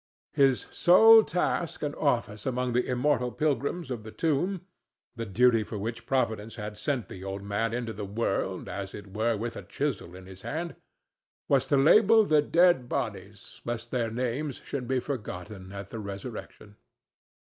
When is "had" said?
6.55-6.75